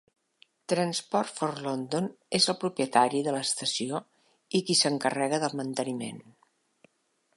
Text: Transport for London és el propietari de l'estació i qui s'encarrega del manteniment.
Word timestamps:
Transport 0.71 1.33
for 1.41 1.59
London 1.65 2.07
és 2.39 2.47
el 2.53 2.57
propietari 2.63 3.21
de 3.27 3.35
l'estació 3.35 4.01
i 4.61 4.63
qui 4.71 4.77
s'encarrega 4.81 5.41
del 5.45 5.59
manteniment. 5.61 6.27